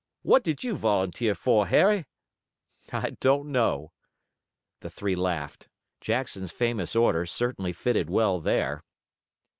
[0.23, 2.07] What did you volunteer for, Harry?"
[2.91, 3.91] "I don't know."
[4.79, 5.69] The three laughed.
[5.99, 8.81] Jackson's famous order certainly fitted well there.